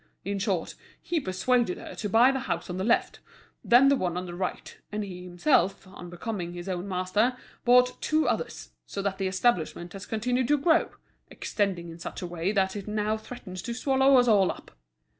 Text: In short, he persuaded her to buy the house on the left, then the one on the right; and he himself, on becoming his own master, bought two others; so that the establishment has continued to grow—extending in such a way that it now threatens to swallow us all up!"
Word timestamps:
In 0.25 0.39
short, 0.39 0.73
he 0.99 1.19
persuaded 1.19 1.77
her 1.77 1.93
to 1.93 2.09
buy 2.09 2.31
the 2.31 2.39
house 2.39 2.71
on 2.71 2.77
the 2.77 2.83
left, 2.83 3.19
then 3.63 3.87
the 3.87 3.95
one 3.95 4.17
on 4.17 4.25
the 4.25 4.33
right; 4.33 4.75
and 4.91 5.03
he 5.03 5.25
himself, 5.25 5.85
on 5.85 6.09
becoming 6.09 6.53
his 6.53 6.67
own 6.67 6.87
master, 6.87 7.37
bought 7.65 8.01
two 8.01 8.27
others; 8.27 8.69
so 8.87 9.03
that 9.03 9.19
the 9.19 9.27
establishment 9.27 9.93
has 9.93 10.07
continued 10.07 10.47
to 10.47 10.57
grow—extending 10.57 11.89
in 11.89 11.99
such 11.99 12.23
a 12.23 12.25
way 12.25 12.51
that 12.51 12.75
it 12.75 12.87
now 12.87 13.15
threatens 13.15 13.61
to 13.61 13.75
swallow 13.75 14.15
us 14.17 14.27
all 14.27 14.49
up!" 14.49 14.71